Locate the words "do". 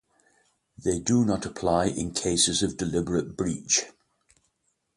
0.99-1.23